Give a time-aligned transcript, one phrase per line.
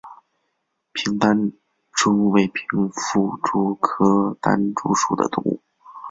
[0.93, 1.51] 平单
[1.91, 5.61] 蛛为平腹蛛科单蛛属的动物。